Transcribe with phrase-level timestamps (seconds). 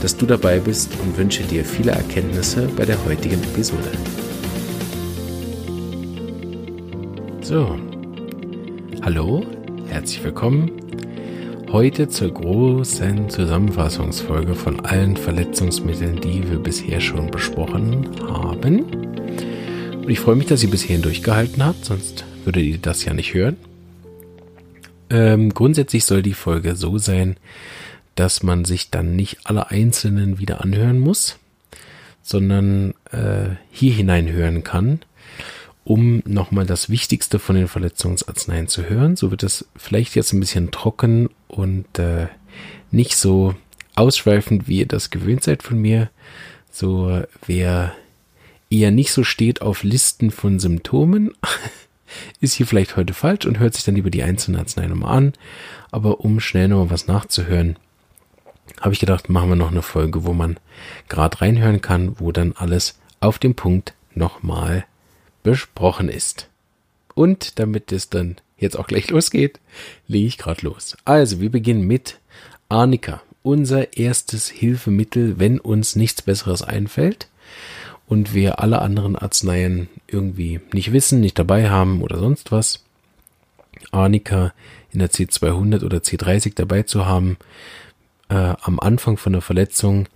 [0.00, 3.90] dass du dabei bist und wünsche dir viele Erkenntnisse bei der heutigen Episode.
[7.42, 7.78] So,
[9.02, 9.44] hallo,
[9.88, 10.72] herzlich willkommen.
[11.70, 18.84] Heute zur großen Zusammenfassungsfolge von allen Verletzungsmitteln, die wir bisher schon besprochen haben.
[19.96, 23.12] Und ich freue mich, dass ihr bis hierhin durchgehalten habt, sonst würdet ihr das ja
[23.14, 23.56] nicht hören.
[25.10, 27.36] Ähm, grundsätzlich soll die Folge so sein,
[28.20, 31.38] dass man sich dann nicht alle einzelnen wieder anhören muss,
[32.22, 35.00] sondern äh, hier hineinhören kann,
[35.84, 39.16] um nochmal das Wichtigste von den Verletzungsarzneien zu hören.
[39.16, 42.26] So wird es vielleicht jetzt ein bisschen trocken und äh,
[42.90, 43.54] nicht so
[43.94, 46.10] ausschweifend, wie ihr das gewöhnt seid von mir.
[46.70, 47.94] So wer
[48.68, 51.32] eher nicht so steht auf Listen von Symptomen,
[52.40, 55.32] ist hier vielleicht heute falsch und hört sich dann lieber die einzelnen Arzneien nochmal an.
[55.90, 57.78] Aber um schnell nochmal was nachzuhören,
[58.80, 60.58] habe ich gedacht, machen wir noch eine Folge, wo man
[61.08, 64.84] gerade reinhören kann, wo dann alles auf dem Punkt nochmal
[65.42, 66.48] besprochen ist.
[67.14, 69.60] Und damit es dann jetzt auch gleich losgeht,
[70.06, 70.96] lege ich gerade los.
[71.04, 72.18] Also, wir beginnen mit
[72.68, 77.28] Arnika, unser erstes Hilfemittel, wenn uns nichts Besseres einfällt
[78.06, 82.84] und wir alle anderen Arzneien irgendwie nicht wissen, nicht dabei haben oder sonst was.
[83.92, 84.52] Arnika
[84.92, 87.38] in der C200 oder C30 dabei zu haben,
[88.30, 90.08] äh, am Anfang von der Verletzung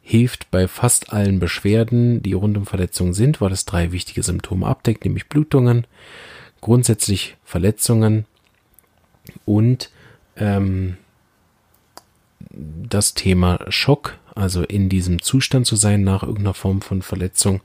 [0.00, 4.66] hilft bei fast allen Beschwerden, die rund um Verletzungen sind, weil es drei wichtige Symptome
[4.66, 5.86] abdeckt, nämlich Blutungen,
[6.62, 8.24] grundsätzlich Verletzungen
[9.44, 9.90] und
[10.36, 10.96] ähm,
[12.50, 17.60] das Thema Schock, also in diesem Zustand zu sein nach irgendeiner Form von Verletzung.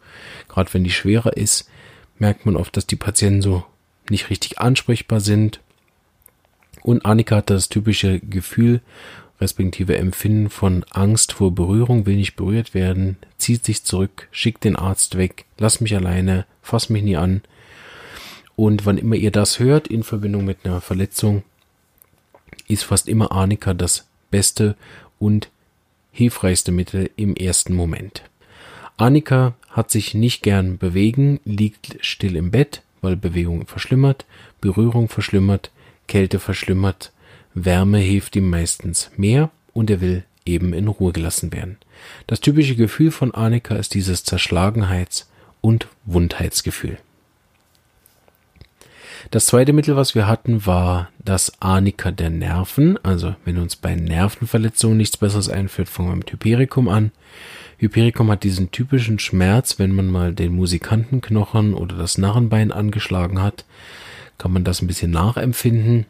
[0.50, 1.70] Gerade wenn die schwerer ist,
[2.18, 3.64] merkt man oft, dass die Patienten so
[4.10, 5.62] nicht richtig ansprechbar sind.
[6.82, 8.82] Und Annika hat das typische Gefühl
[9.44, 14.76] respektive Empfinden von Angst vor Berührung, will nicht berührt werden, zieht sich zurück, schickt den
[14.76, 17.42] Arzt weg, lass mich alleine, fass mich nie an.
[18.56, 21.44] Und wann immer ihr das hört in Verbindung mit einer Verletzung,
[22.68, 24.76] ist fast immer Arnika das beste
[25.20, 25.50] und
[26.12, 28.24] hilfreichste Mittel im ersten Moment.
[28.98, 34.26] Annika hat sich nicht gern bewegen, liegt still im Bett, weil Bewegung verschlimmert,
[34.62, 35.72] Berührung verschlimmert,
[36.08, 37.12] Kälte verschlimmert,
[37.54, 41.78] Wärme hilft ihm meistens mehr und er will eben in Ruhe gelassen werden.
[42.28, 45.28] Das typische Gefühl von Annika ist dieses Zerschlagenheits-
[45.62, 46.98] und Wundheitsgefühl.
[49.32, 53.00] Das zweite Mittel, was wir hatten, war das Arnika der Nerven.
[53.04, 57.12] Also wenn uns bei Nervenverletzungen nichts Besseres einführt, fangen wir mit Hypericum an.
[57.78, 63.66] Hypericum hat diesen typischen Schmerz, wenn man mal den Musikantenknochen oder das Narrenbein angeschlagen hat,
[64.38, 66.06] kann man das ein bisschen nachempfinden.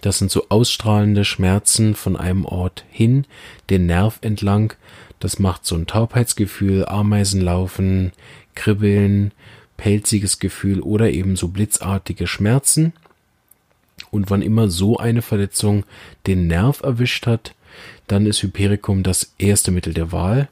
[0.00, 3.26] Das sind so ausstrahlende Schmerzen von einem Ort hin,
[3.70, 4.74] den Nerv entlang.
[5.20, 8.12] Das macht so ein Taubheitsgefühl, Ameisenlaufen,
[8.54, 9.32] Kribbeln,
[9.76, 12.92] pelziges Gefühl oder eben so blitzartige Schmerzen.
[14.10, 15.84] Und wann immer so eine Verletzung
[16.26, 17.54] den Nerv erwischt hat,
[18.06, 20.48] dann ist Hypericum das erste Mittel der Wahl.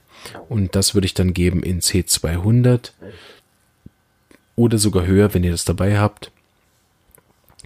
[0.48, 2.92] Und das würde ich dann geben in C200
[4.56, 6.30] oder sogar höher, wenn ihr das dabei habt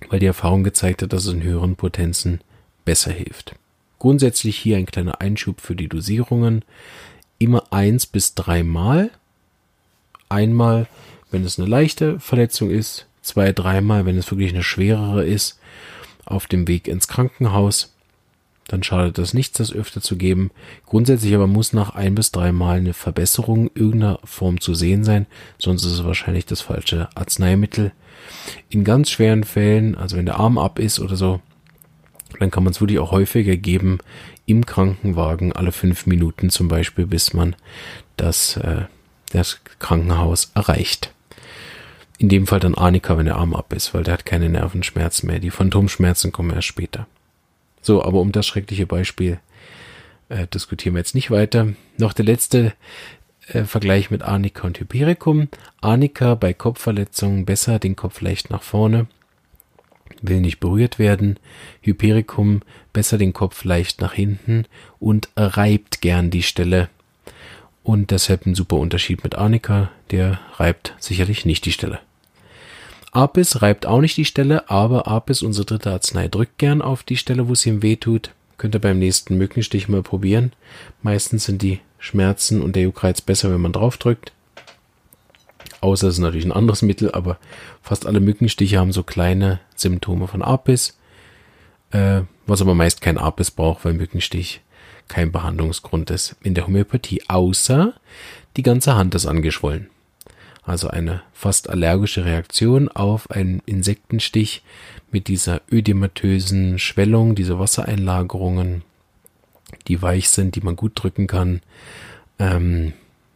[0.08, 2.40] weil die Erfahrung gezeigt hat, dass es in höheren Potenzen
[2.84, 3.54] besser hilft.
[3.98, 6.64] Grundsätzlich hier ein kleiner Einschub für die Dosierungen.
[7.38, 9.10] Immer eins bis dreimal.
[10.28, 10.86] Einmal,
[11.30, 15.58] wenn es eine leichte Verletzung ist, zwei, dreimal, wenn es wirklich eine schwerere ist,
[16.24, 17.95] auf dem Weg ins Krankenhaus.
[18.69, 20.50] Dann schadet das nichts, das öfter zu geben.
[20.87, 25.27] Grundsätzlich aber muss nach ein bis dreimal eine Verbesserung irgendeiner Form zu sehen sein,
[25.59, 27.92] sonst ist es wahrscheinlich das falsche Arzneimittel.
[28.68, 31.41] In ganz schweren Fällen, also wenn der Arm ab ist oder so,
[32.41, 33.98] dann kann man es wirklich auch häufiger geben
[34.47, 37.54] im Krankenwagen, alle fünf Minuten zum Beispiel, bis man
[38.16, 38.83] das, äh,
[39.33, 41.12] das Krankenhaus erreicht.
[42.19, 45.27] In dem Fall dann Arnika, wenn der Arm ab ist, weil der hat keine Nervenschmerzen
[45.28, 45.39] mehr.
[45.39, 47.07] Die Phantomschmerzen kommen erst später.
[47.86, 49.38] So, aber um das schreckliche Beispiel
[50.28, 51.68] äh, diskutieren wir jetzt nicht weiter.
[51.98, 52.72] Noch der letzte
[53.47, 55.47] äh, Vergleich mit Arnika und Hypericum.
[55.80, 59.06] Arnika bei Kopfverletzungen besser den Kopf leicht nach vorne,
[60.21, 61.38] will nicht berührt werden.
[61.80, 62.62] Hypericum
[62.92, 64.65] besser den Kopf leicht nach hinten
[64.98, 66.88] und reibt gern die Stelle.
[67.84, 72.00] Und deshalb ein super Unterschied mit Arnika, der reibt sicherlich nicht die Stelle.
[73.12, 77.16] Apis reibt auch nicht die Stelle, aber Apis, unsere dritte Arznei, drückt gern auf die
[77.16, 78.30] Stelle, wo es ihm weh tut.
[78.58, 80.53] Könnt ihr beim nächsten Mückenstich mal probieren.
[81.03, 84.32] Meistens sind die Schmerzen und der Juckreiz besser, wenn man drauf drückt.
[85.80, 87.38] Außer es ist natürlich ein anderes Mittel, aber
[87.82, 90.98] fast alle Mückenstiche haben so kleine Symptome von Apis.
[91.91, 94.62] Äh, was aber meist kein Apis braucht, weil Mückenstich
[95.09, 97.94] kein Behandlungsgrund ist in der Homöopathie, außer
[98.56, 99.88] die ganze Hand ist angeschwollen.
[100.66, 104.63] Also eine fast allergische Reaktion auf einen Insektenstich
[105.13, 108.83] mit dieser ödematösen Schwellung, diese Wassereinlagerungen,
[109.86, 111.60] die weich sind, die man gut drücken kann,
[112.41, 112.95] ähm,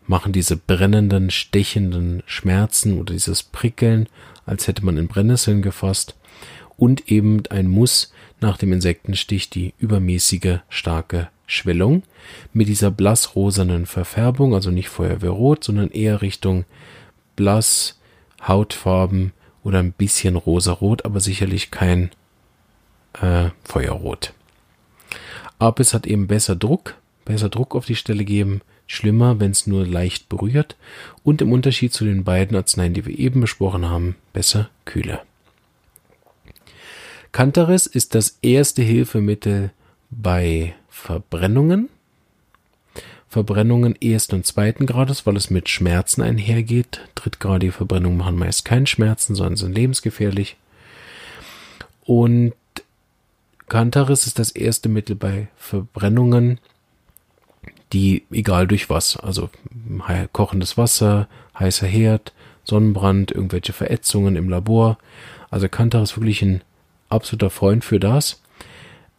[0.08, 4.08] machen diese brennenden, stechenden Schmerzen oder dieses Prickeln,
[4.44, 6.16] als hätte man in Brennnesseln gefasst.
[6.76, 12.02] Und eben ein Muss nach dem Insektenstich die übermäßige starke Schwellung
[12.52, 16.64] mit dieser blassrosanen Verfärbung, also nicht Feuerwehrrot, sondern eher Richtung
[17.36, 17.98] blass,
[18.46, 19.32] Hautfarben
[19.62, 22.10] oder ein bisschen rosarot, aber sicherlich kein
[23.20, 24.32] äh, Feuerrot.
[25.58, 26.94] Apis hat eben besser Druck,
[27.24, 30.76] besser Druck auf die Stelle geben, schlimmer, wenn es nur leicht berührt
[31.22, 35.22] und im Unterschied zu den beiden Arzneien, die wir eben besprochen haben, besser kühler.
[37.32, 39.70] Cantaris ist das erste Hilfemittel
[40.10, 41.88] bei Verbrennungen.
[43.30, 47.00] Verbrennungen ersten und zweiten Grades, weil es mit Schmerzen einhergeht.
[47.14, 50.56] Drittgradige Verbrennungen machen meist keinen Schmerzen, sondern sind lebensgefährlich.
[52.04, 52.54] Und
[53.68, 56.58] Cantaris ist das erste Mittel bei Verbrennungen,
[57.92, 59.48] die egal durch was, also
[60.32, 62.32] kochendes Wasser, heißer Herd,
[62.64, 64.98] Sonnenbrand, irgendwelche Verätzungen im Labor.
[65.50, 66.62] Also Kantar ist wirklich ein
[67.08, 68.42] absoluter Freund für das.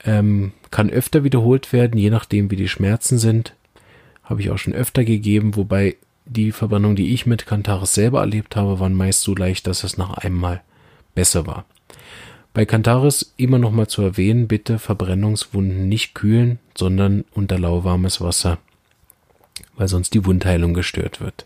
[0.04, 3.54] Ähm, kann öfter wiederholt werden, je nachdem wie die Schmerzen sind.
[4.23, 8.56] Habe ich auch schon öfter gegeben, wobei die Verbrennung, die ich mit Kantaris selber erlebt
[8.56, 10.62] habe, waren meist so leicht, dass es nach einem Mal
[11.15, 11.65] besser war.
[12.53, 18.57] Bei Kantaris immer noch mal zu erwähnen, bitte Verbrennungswunden nicht kühlen, sondern unter lauwarmes Wasser,
[19.75, 21.45] weil sonst die Wundheilung gestört wird.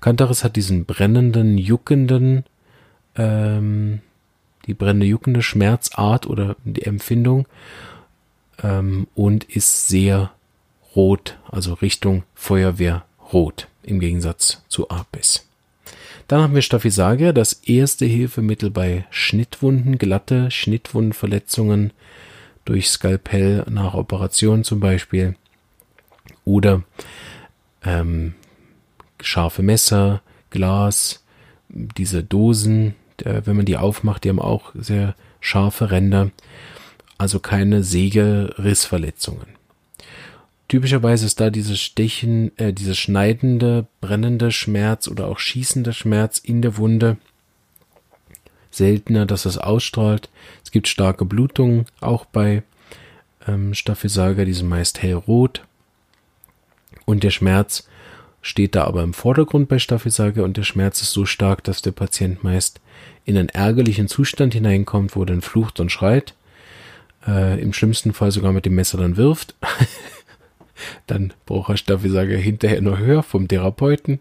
[0.00, 2.44] Kantaris hat diesen brennenden, juckenden,
[3.16, 4.00] ähm,
[4.66, 7.46] die brennende, juckende Schmerzart oder die Empfindung
[8.62, 10.30] ähm, und ist sehr
[10.98, 15.48] rot, also Richtung Feuerwehrrot im Gegensatz zu Apis.
[16.26, 21.92] Dann haben wir Staphysagia, das erste Hilfemittel bei Schnittwunden, glatte Schnittwundenverletzungen
[22.64, 25.36] durch Skalpell nach Operation zum Beispiel
[26.44, 26.82] oder
[27.84, 28.34] ähm,
[29.22, 31.24] scharfe Messer, Glas,
[31.68, 36.32] diese Dosen, äh, wenn man die aufmacht, die haben auch sehr scharfe Ränder,
[37.18, 39.57] also keine Sägerissverletzungen.
[40.68, 46.60] Typischerweise ist da dieses Stechen, äh, dieses schneidende, brennende Schmerz oder auch schießende Schmerz in
[46.60, 47.16] der Wunde
[48.70, 50.28] seltener, dass es ausstrahlt.
[50.62, 52.62] Es gibt starke Blutungen, auch bei
[53.46, 55.64] ähm, Staphysaga, die sind meist hellrot.
[57.06, 57.88] Und der Schmerz
[58.42, 61.92] steht da aber im Vordergrund bei Staphysaga und der Schmerz ist so stark, dass der
[61.92, 62.80] Patient meist
[63.24, 66.34] in einen ärgerlichen Zustand hineinkommt, wo er dann flucht und schreit.
[67.26, 69.54] Äh, Im schlimmsten Fall sogar mit dem Messer dann wirft.
[71.06, 74.20] Dann braucht er Staphysager hinterher nur höher vom Therapeuten,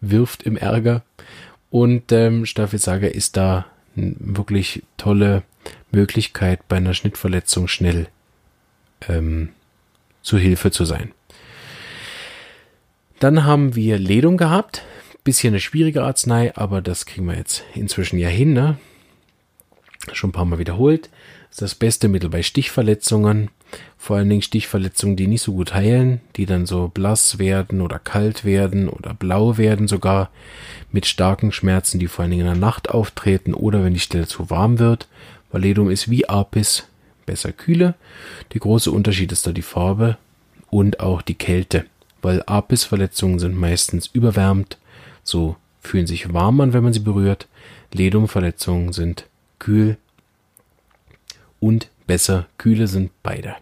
[0.00, 1.02] wirft im Ärger.
[1.70, 5.42] Und ähm, Staphysager ist da eine wirklich tolle
[5.90, 8.08] Möglichkeit, bei einer Schnittverletzung schnell
[9.08, 9.50] ähm,
[10.22, 11.12] zu Hilfe zu sein.
[13.20, 14.84] Dann haben wir Ledum gehabt.
[15.22, 18.52] Bisschen eine schwierige Arznei, aber das kriegen wir jetzt inzwischen ja hin.
[18.52, 18.76] Ne?
[20.12, 21.08] Schon ein paar Mal wiederholt.
[21.56, 23.48] Das beste Mittel bei Stichverletzungen.
[23.96, 28.00] Vor allen Dingen Stichverletzungen, die nicht so gut heilen, die dann so blass werden oder
[28.00, 30.30] kalt werden oder blau werden sogar
[30.90, 34.26] mit starken Schmerzen, die vor allen Dingen in der Nacht auftreten oder wenn die Stelle
[34.26, 35.06] zu warm wird.
[35.52, 36.84] Valedum ist wie Apis
[37.24, 37.94] besser kühle.
[38.52, 40.18] Der große Unterschied ist da die Farbe
[40.70, 41.84] und auch die Kälte,
[42.20, 44.76] weil Apis-Verletzungen sind meistens überwärmt,
[45.22, 47.46] so fühlen sich warm an, wenn man sie berührt.
[47.92, 49.26] Ledum-Verletzungen sind
[49.60, 49.96] kühl
[51.64, 53.54] und besser kühle sind beide.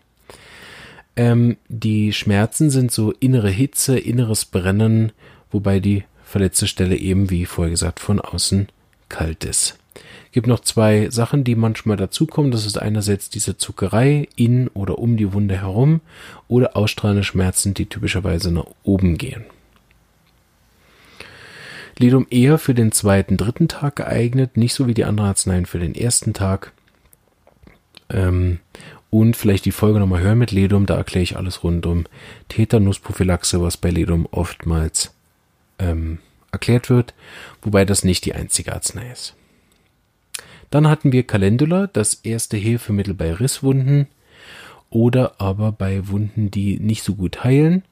[1.14, 5.12] Ähm, die Schmerzen sind so innere Hitze, inneres Brennen,
[5.52, 8.68] wobei die verletzte Stelle eben, wie vorher gesagt, von außen
[9.09, 9.78] kalt ist.
[10.32, 12.50] Gibt noch zwei Sachen, die manchmal dazukommen.
[12.50, 16.00] Das ist einerseits diese Zuckerei in oder um die Wunde herum
[16.49, 19.44] oder ausstrahlende Schmerzen, die typischerweise nach oben gehen.
[21.99, 25.78] Lidum eher für den zweiten, dritten Tag geeignet, nicht so wie die anderen Arzneien für
[25.78, 26.73] den ersten Tag.
[28.12, 28.59] Ähm,
[29.11, 30.87] und vielleicht die Folge nochmal hören mit Ledum.
[30.87, 32.04] Da erkläre ich alles rund um
[32.49, 35.12] Tetanusprophylaxe, was bei Ledum oftmals
[35.78, 36.19] ähm,
[36.50, 37.14] erklärt wird,
[37.62, 39.35] wobei das nicht die einzige Arznei ist.
[40.71, 44.07] Dann hatten wir Calendula, das erste Hilfemittel bei Risswunden
[44.88, 47.85] oder aber bei Wunden, die nicht so gut heilen.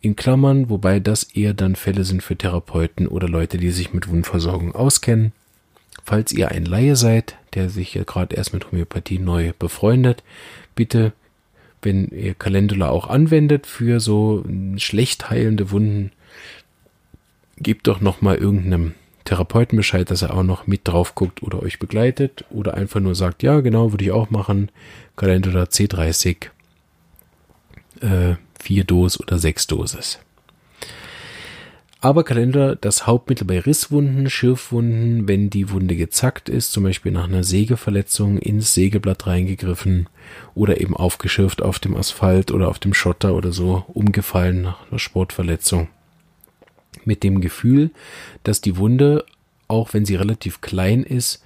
[0.00, 4.08] In Klammern, wobei das eher dann Fälle sind für Therapeuten oder Leute, die sich mit
[4.08, 5.32] Wundversorgung auskennen.
[6.04, 10.22] Falls ihr ein Laie seid, der sich gerade erst mit Homöopathie neu befreundet,
[10.74, 11.12] bitte,
[11.82, 14.44] wenn ihr Calendula auch anwendet für so
[14.76, 16.12] schlecht heilende Wunden,
[17.56, 21.78] gebt doch nochmal irgendeinem Therapeuten Bescheid, dass er auch noch mit drauf guckt oder euch
[21.78, 24.70] begleitet oder einfach nur sagt, ja, genau, würde ich auch machen.
[25.16, 26.46] Calendula C30,
[28.00, 30.18] äh, 4 Dos oder 6 Dosis.
[32.02, 37.24] Aber Kalender das Hauptmittel bei Risswunden, Schürfwunden, wenn die Wunde gezackt ist, zum Beispiel nach
[37.24, 40.08] einer Sägeverletzung ins Sägeblatt reingegriffen
[40.54, 44.98] oder eben aufgeschürft auf dem Asphalt oder auf dem Schotter oder so, umgefallen nach einer
[44.98, 45.88] Sportverletzung.
[47.04, 47.90] Mit dem Gefühl,
[48.44, 49.26] dass die Wunde,
[49.68, 51.44] auch wenn sie relativ klein ist,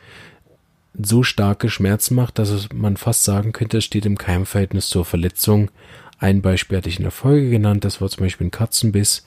[0.97, 5.73] so starke Schmerzen macht, dass man fast sagen könnte, es steht im Keimverhältnis zur Verletzung.
[6.21, 9.25] Ein Beispiel hatte ich in der Folge genannt, das war zum Beispiel ein Katzenbiss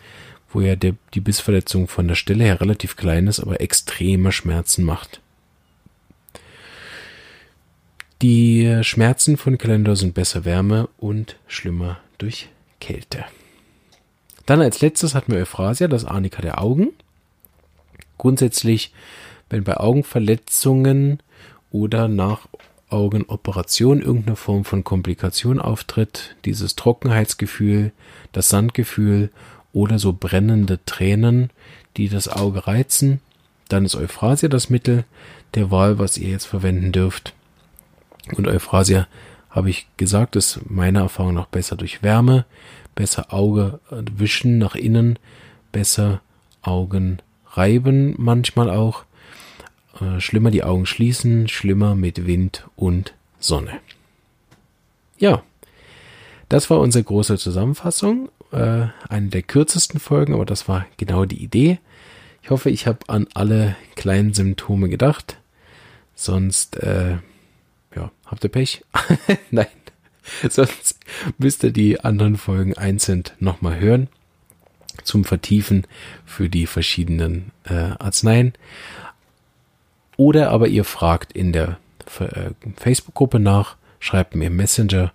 [0.49, 4.83] wo ja der, die Bissverletzung von der Stelle her relativ klein ist, aber extreme Schmerzen
[4.83, 5.21] macht.
[8.21, 12.49] Die Schmerzen von Kalender sind besser Wärme und schlimmer durch
[12.79, 13.25] Kälte.
[14.47, 16.93] Dann als letztes hatten wir Euphrasia, das Arnika der Augen.
[18.17, 18.93] Grundsätzlich,
[19.49, 21.21] wenn bei Augenverletzungen
[21.69, 22.47] oder nach
[22.89, 27.91] Augenoperation irgendeine Form von Komplikation auftritt, dieses Trockenheitsgefühl,
[28.31, 29.29] das Sandgefühl
[29.73, 31.49] oder so brennende Tränen,
[31.97, 33.21] die das Auge reizen.
[33.69, 35.03] Dann ist Euphrasia das Mittel
[35.55, 37.33] der Wahl, was ihr jetzt verwenden dürft.
[38.35, 39.07] Und Euphrasia,
[39.49, 42.45] habe ich gesagt, ist meiner Erfahrung nach besser durch Wärme,
[42.93, 45.17] besser Auge wischen nach innen,
[45.71, 46.21] besser
[46.61, 47.19] Augen
[47.53, 49.03] reiben manchmal auch,
[49.99, 53.79] äh, schlimmer die Augen schließen, schlimmer mit Wind und Sonne.
[55.17, 55.41] Ja,
[56.49, 61.43] das war unsere große Zusammenfassung äh, eine der kürzesten Folgen, aber das war genau die
[61.43, 61.79] Idee.
[62.41, 65.37] Ich hoffe, ich habe an alle kleinen Symptome gedacht.
[66.15, 67.17] Sonst, äh,
[67.95, 68.83] ja, habt ihr Pech?
[69.51, 69.67] Nein.
[70.49, 70.99] Sonst
[71.37, 74.07] müsst ihr die anderen Folgen einzeln nochmal hören.
[75.03, 75.85] Zum Vertiefen
[76.25, 78.53] für die verschiedenen äh, Arzneien.
[80.17, 81.77] Oder aber ihr fragt in der
[82.19, 85.13] äh, Facebook-Gruppe nach, schreibt mir Messenger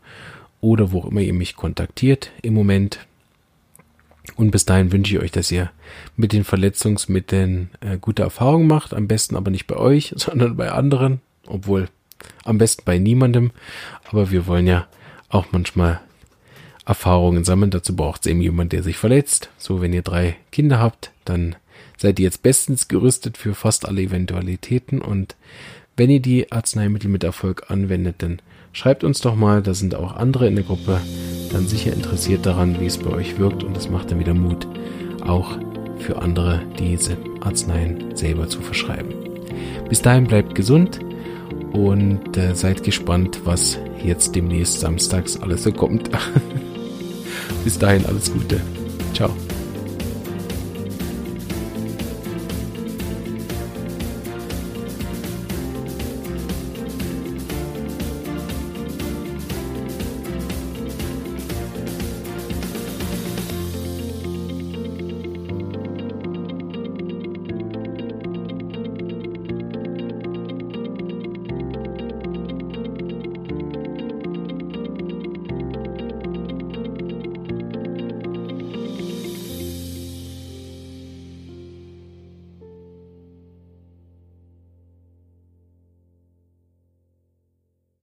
[0.60, 2.30] oder wo immer ihr mich kontaktiert.
[2.42, 3.00] Im Moment
[4.36, 5.70] und bis dahin wünsche ich euch, dass ihr
[6.16, 8.94] mit den Verletzungsmitteln äh, gute Erfahrungen macht.
[8.94, 11.20] Am besten aber nicht bei euch, sondern bei anderen.
[11.46, 11.88] Obwohl
[12.44, 13.50] am besten bei niemandem.
[14.08, 14.86] Aber wir wollen ja
[15.28, 16.00] auch manchmal
[16.86, 17.70] Erfahrungen sammeln.
[17.70, 19.50] Dazu braucht es eben jemand, der sich verletzt.
[19.58, 21.56] So, wenn ihr drei Kinder habt, dann
[21.96, 25.00] seid ihr jetzt bestens gerüstet für fast alle Eventualitäten.
[25.00, 25.36] Und
[25.96, 28.40] wenn ihr die Arzneimittel mit Erfolg anwendet, dann
[28.72, 31.00] schreibt uns doch mal, da sind auch andere in der Gruppe
[31.52, 34.66] dann sicher interessiert daran, wie es bei euch wirkt und das macht dann wieder Mut,
[35.24, 35.58] auch
[35.98, 39.14] für andere diese Arzneien selber zu verschreiben.
[39.88, 41.00] Bis dahin bleibt gesund
[41.72, 46.10] und äh, seid gespannt, was jetzt demnächst samstags alles so kommt.
[47.64, 48.60] Bis dahin alles Gute.
[49.14, 49.30] Ciao.